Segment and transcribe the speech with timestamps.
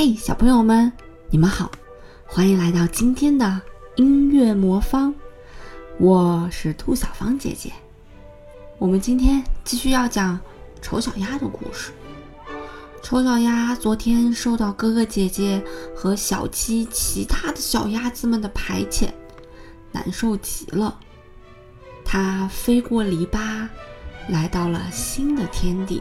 [0.00, 0.92] 嘿，小朋友们，
[1.28, 1.72] 你们好，
[2.24, 3.60] 欢迎来到今天的
[3.96, 5.12] 音乐魔方，
[5.98, 7.72] 我是兔小芳姐姐。
[8.78, 10.38] 我们今天继续要讲
[10.80, 11.90] 丑小鸭的故事。
[13.02, 15.60] 丑小鸭昨天受到哥哥姐姐
[15.96, 19.08] 和小鸡其他的小鸭子们的排遣，
[19.90, 20.96] 难受极了。
[22.04, 23.66] 它飞过篱笆，
[24.28, 26.00] 来到了新的天地。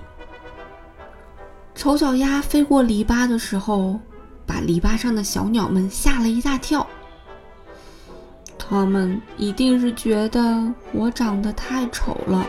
[1.88, 3.98] 丑小鸭飞过篱笆的时候，
[4.46, 6.86] 把篱笆上的小鸟们吓了一大跳。
[8.58, 10.62] 它们一定是觉得
[10.92, 12.46] 我长得太丑了。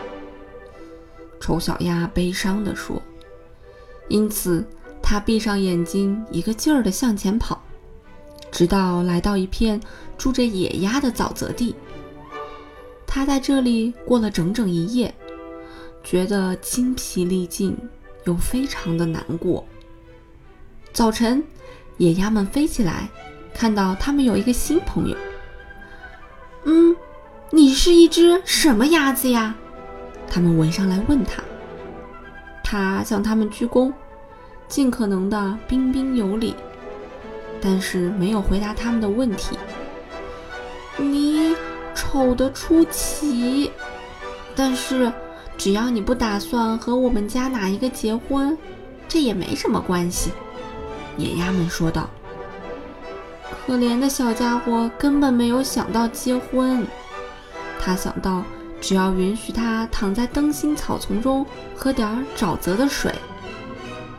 [1.39, 3.01] 丑小鸭悲伤地说。
[4.09, 4.67] 因此，
[5.01, 7.61] 它闭上眼睛，一个劲儿地向前跑，
[8.51, 9.79] 直到来到一片
[10.17, 11.73] 住着野鸭的沼泽地。
[13.07, 15.15] 它在这里过了整整一夜，
[16.03, 17.77] 觉得精疲力尽。
[18.25, 19.65] 又非常的难过。
[20.91, 21.43] 早晨，
[21.97, 23.09] 野鸭们飞起来，
[23.53, 25.17] 看到他们有一个新朋友。
[26.65, 26.95] 嗯，
[27.51, 29.55] 你是一只什么鸭子呀？
[30.29, 31.41] 他们围上来问他。
[32.63, 33.93] 他向他们鞠躬，
[34.67, 36.55] 尽可能的彬彬有礼，
[37.61, 39.57] 但是没有回答他们的问题。
[40.97, 41.55] 你
[41.95, 43.71] 丑得出奇，
[44.55, 45.11] 但是。
[45.59, 48.57] 只要你不打算和我们家哪一个结婚，
[49.09, 50.31] 这也没什么关系。”
[51.17, 52.09] 野鸭们说道。
[53.67, 56.87] “可怜的小家伙根本没有想到结婚，
[57.77, 58.41] 他想到
[58.79, 63.13] 只要允许他躺在灯芯草丛中喝点沼泽的水。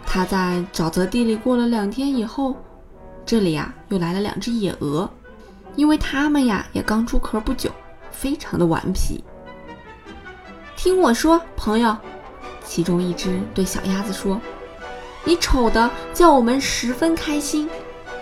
[0.04, 2.54] 他在沼泽地里过了两天以后，
[3.24, 5.08] 这里呀又来了两只野鹅，
[5.74, 7.70] 因为它们呀也刚出壳不久，
[8.10, 9.24] 非常的顽皮。”
[10.82, 11.94] 听我说，朋友，
[12.64, 14.40] 其中一只对小鸭子说
[15.24, 17.68] ：“你丑的叫我们十分开心，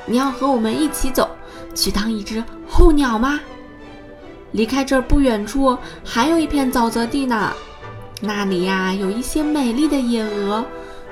[0.07, 1.31] 你要和我们一起走，
[1.73, 3.39] 去当一只候鸟吗？
[4.51, 7.53] 离开这儿不远处还有一片沼泽地呢，
[8.21, 10.65] 那里呀有一些美丽的野鹅，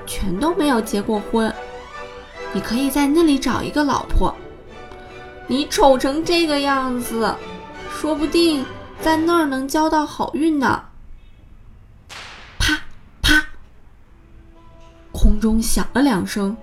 [0.05, 1.55] 全都没有结过婚，
[2.53, 4.35] 你可以在那里找一个老婆。
[5.47, 7.33] 你丑成这个样子，
[7.89, 8.67] 说不定
[9.01, 10.83] 在那儿能交到好运呢。”
[15.41, 16.57] 中响了两声，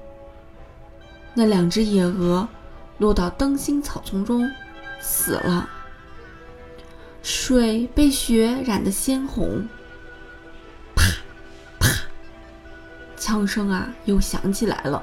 [1.33, 2.47] 那两只野鹅
[2.97, 4.49] 落到灯芯草丛中，
[4.99, 5.69] 死了。
[7.21, 9.67] 水被雪染得鲜红。
[10.95, 11.03] 啪
[11.79, 11.89] 啪，
[13.15, 15.01] 枪声啊，又响起来了，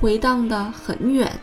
[0.00, 1.40] 回荡得很远。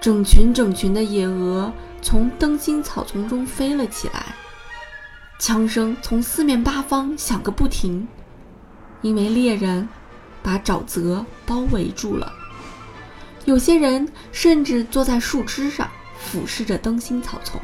[0.00, 4.34] 整群整群的野鹅从灯芯草丛中飞了起来，
[5.38, 8.06] 枪声从四面八方响个不停。
[9.02, 9.88] 因为猎人
[10.42, 12.32] 把沼泽包围住了，
[13.44, 15.88] 有些人甚至坐在树枝上
[16.18, 17.60] 俯视着灯芯草丛。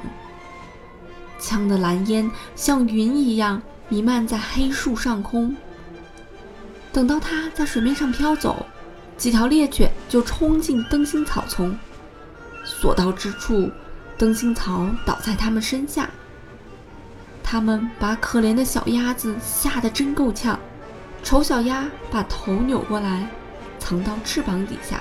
[1.38, 5.54] 枪的蓝烟像云一样弥漫在黑树上空。
[6.92, 8.64] 等到它在水面上飘走，
[9.18, 11.78] 几条猎犬就冲进灯芯草丛，
[12.64, 13.70] 所到之处，
[14.16, 16.08] 灯芯草倒在它们身下。
[17.42, 20.58] 他们把可怜的小鸭子吓得真够呛。
[21.22, 23.28] 丑小鸭把头扭过来，
[23.78, 25.00] 藏到翅膀底下。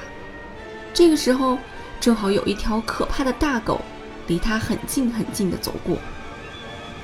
[0.94, 1.58] 这个时候，
[2.00, 3.82] 正好有一条可怕的大狗
[4.28, 5.98] 离它很近很近的走过。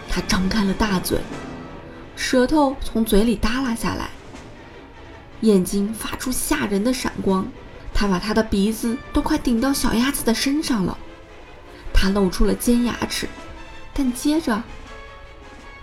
[0.09, 1.19] 它张开了大嘴，
[2.15, 4.09] 舌头从嘴里耷拉下来，
[5.41, 7.47] 眼睛发出吓人的闪光。
[7.93, 10.97] 它把它的鼻子都快顶到小鸭子的身上了。
[11.93, 13.27] 它露出了尖牙齿，
[13.93, 14.63] 但接着，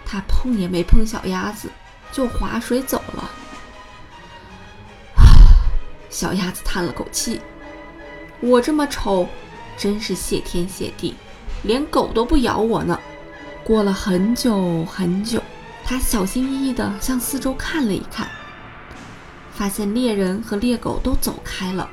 [0.04, 1.70] 它碰也没碰小鸭子。
[2.12, 3.30] 就划水走了。
[5.16, 5.24] 啊，
[6.10, 7.40] 小鸭子叹了口气
[8.40, 9.28] ：“我这么丑，
[9.76, 11.14] 真是谢天谢地，
[11.62, 12.98] 连狗都不咬我呢。”
[13.64, 15.42] 过了很久很久，
[15.84, 18.26] 它小心翼翼地向四周看了一看，
[19.52, 21.88] 发现猎人和猎狗都走开了，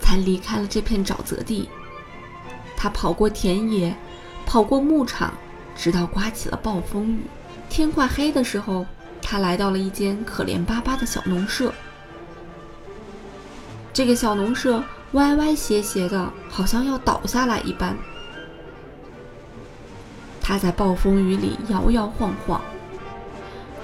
[0.00, 1.68] 才离开了这片沼泽地。
[2.76, 3.96] 它跑过田野，
[4.46, 5.34] 跑过牧场，
[5.76, 7.22] 直到刮起了暴风雨。
[7.72, 8.84] 天快黑的时候，
[9.22, 11.72] 他来到了一间可怜巴巴的小农舍。
[13.94, 17.96] 这个小农舍歪歪斜斜的，好像要倒下来一般。
[20.38, 22.60] 他在暴风雨里摇摇晃晃。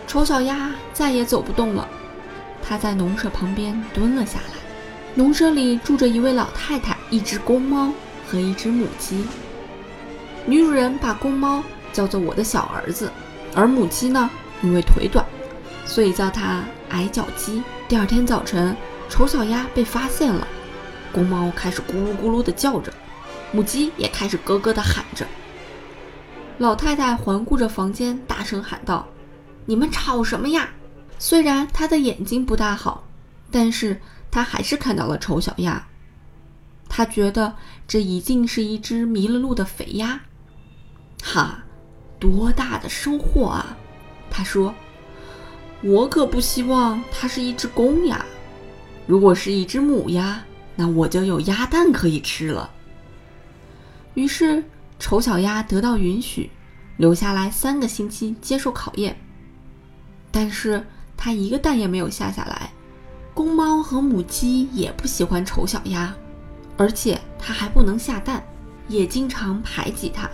[0.06, 1.88] 丑小鸭再也走不动了，
[2.62, 4.58] 它在农舍旁边蹲了下来。
[5.14, 7.90] 农舍里住着一位老太太、一只公猫
[8.26, 9.24] 和一只母鸡。
[10.44, 13.10] 女主人把公猫叫做我的小儿子。
[13.58, 14.30] 而母鸡呢，
[14.62, 15.26] 因为腿短，
[15.84, 17.60] 所以叫它矮脚鸡。
[17.88, 18.76] 第二天早晨，
[19.08, 20.46] 丑小鸭被发现了，
[21.12, 22.92] 公猫开始咕噜咕噜的叫着，
[23.50, 25.26] 母鸡也开始咯咯的喊着。
[26.58, 29.04] 老太太环顾着房间，大声喊道
[29.66, 30.70] ：“你们吵什么呀？”
[31.18, 33.08] 虽然她的眼睛不大好，
[33.50, 34.00] 但是
[34.30, 35.84] 她还是看到了丑小鸭。
[36.88, 37.52] 她觉得
[37.88, 40.20] 这一定是一只迷了路的肥鸭。
[41.24, 41.64] 哈，
[42.18, 43.76] 多大的收获啊！
[44.30, 44.74] 他说
[45.82, 48.24] ：“我可不希望它是一只公鸭。
[49.06, 50.42] 如果是一只母鸭，
[50.76, 52.70] 那我就有鸭蛋可以吃了。”
[54.14, 54.64] 于是，
[54.98, 56.50] 丑小鸭得到允许，
[56.96, 59.16] 留下来三个星期接受考验。
[60.30, 60.84] 但是，
[61.16, 62.70] 它一个蛋也没有下下来。
[63.32, 66.12] 公猫和母鸡也不喜欢丑小鸭，
[66.76, 68.44] 而且它还不能下蛋，
[68.88, 70.28] 也经常排挤它。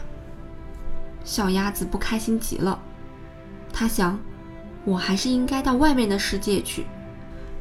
[1.24, 2.78] 小鸭子不开心极了，
[3.72, 4.18] 它想，
[4.84, 6.86] 我还是应该到外面的世界去。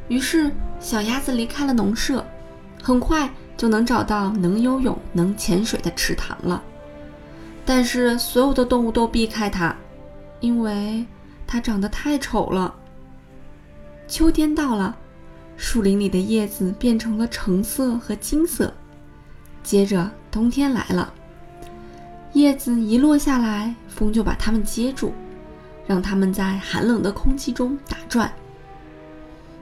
[0.10, 2.24] 于是，小鸭子离开了农舍，
[2.82, 6.62] 很快就能找到能游泳、能潜水的池塘了。
[7.66, 9.74] 但是，所有的动物都避开它，
[10.42, 11.06] 因为
[11.48, 12.76] 它长得太丑了。
[14.06, 14.98] 秋天到了，
[15.56, 18.74] 树林里的叶子变成了橙色和金色。
[19.64, 21.14] 接着，冬天来了。
[22.34, 25.14] 叶子一落下来，风就把它们接住，
[25.86, 28.32] 让它们在寒冷的空气中打转。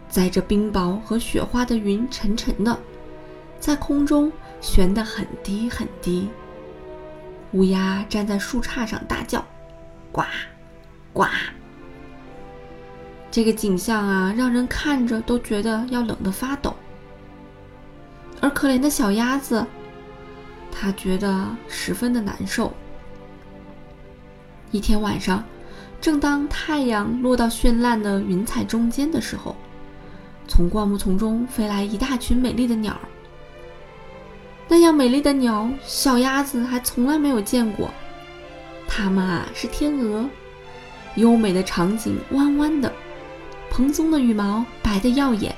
[0.09, 2.77] 载着冰雹和雪花的云沉沉的，
[3.59, 4.31] 在空中
[4.62, 6.29] 悬得很低很低。
[7.51, 9.45] 乌鸦站在树杈上大叫
[10.12, 10.24] ：“呱，
[11.12, 11.25] 呱！”
[13.29, 16.74] 这个景象啊，让人看着都觉得要冷得发抖。
[18.39, 19.65] 而可怜的小鸭子。
[20.71, 22.71] 他觉得十分的难受。
[24.71, 25.44] 一天晚上，
[26.00, 29.56] 正当太阳落到绚烂的云彩中间的时候，
[30.47, 32.97] 从灌木丛中飞来一大群美丽的鸟。
[34.68, 37.91] 那样美丽的鸟，小鸭子还从来没有见过。
[38.88, 40.29] 它们啊，是天鹅，
[41.15, 42.91] 优美的长颈弯弯的，
[43.69, 45.53] 蓬松的羽毛白得耀眼。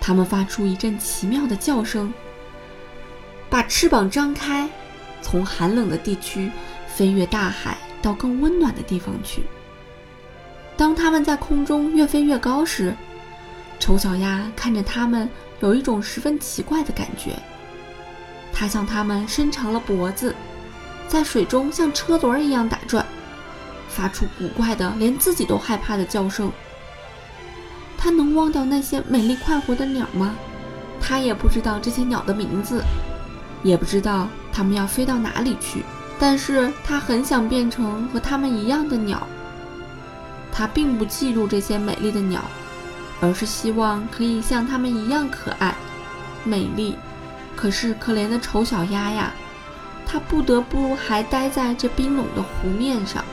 [0.00, 2.12] 它们发出一阵奇妙的叫声。
[3.50, 4.68] 把翅膀张开，
[5.22, 6.50] 从寒冷的地区
[6.86, 9.42] 飞越大海，到更温暖的地方去。
[10.76, 12.94] 当它们在空中越飞越高时，
[13.78, 15.28] 丑小鸭看着它们，
[15.60, 17.32] 有一种十分奇怪的感觉。
[18.52, 20.34] 它向它们伸长了脖子，
[21.06, 23.04] 在水中像车轮一样打转，
[23.88, 26.52] 发出古怪的、连自己都害怕的叫声。
[27.96, 30.34] 它能忘掉那些美丽快活的鸟吗？
[31.00, 32.82] 它也不知道这些鸟的名字。
[33.62, 35.84] 也不知道它们要飞到哪里去，
[36.18, 39.26] 但是它很想变成和它们一样的鸟。
[40.52, 42.42] 它并不嫉妒这些美丽的鸟，
[43.20, 45.74] 而是希望可以像它们一样可爱、
[46.44, 46.96] 美丽。
[47.54, 49.32] 可是可怜的丑小鸭呀，
[50.06, 53.24] 它不得不还待在这冰冷的湖面上，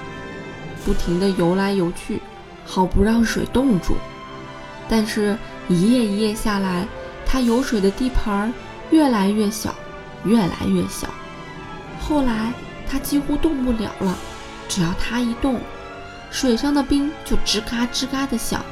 [0.84, 2.22] 不停地游来游去，
[2.66, 3.96] 好不让水冻住。
[4.90, 5.38] 但是，
[5.68, 6.88] 一夜一夜下来，
[7.26, 8.54] 它游水的地盘
[8.92, 9.74] 越来越小。
[10.26, 11.08] 越来越小，
[12.02, 12.52] 后来
[12.90, 14.18] 它几乎动不了了。
[14.68, 15.62] 只要它一动，
[16.32, 18.66] 水上的冰就吱嘎吱嘎的响。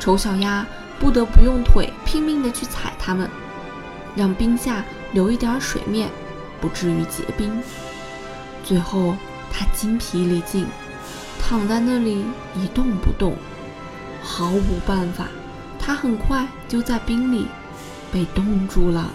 [0.00, 0.66] 丑小鸭
[0.98, 3.30] 不得不用腿拼命地去踩它们，
[4.16, 6.10] 让冰下留一点水面，
[6.60, 7.62] 不至于结冰。
[8.64, 9.16] 最后，
[9.52, 10.66] 它筋疲力尽，
[11.40, 12.24] 躺在那里
[12.56, 13.36] 一动不动，
[14.20, 15.28] 毫无办法。
[15.78, 17.46] 它很快就在冰里
[18.12, 19.10] 被冻住了。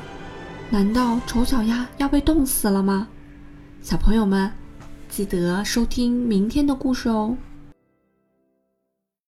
[0.74, 3.08] 难道丑小鸭要被冻死了吗？
[3.84, 4.52] 小朋友们，
[5.08, 7.38] 记得收听明天的故事哦。